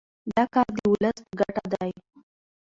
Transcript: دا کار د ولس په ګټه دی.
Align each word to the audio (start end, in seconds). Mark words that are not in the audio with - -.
دا 0.33 0.43
کار 0.53 0.67
د 0.77 0.79
ولس 0.91 1.17
په 1.27 1.33
ګټه 1.39 1.63
دی. 1.73 1.91